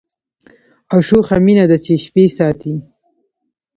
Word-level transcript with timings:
او 0.91 0.99
شوخه 1.07 1.35
مینه 1.45 1.65
ده 1.69 1.77
چي 1.85 1.93
شپې 2.03 2.25
ساتي 2.37 2.75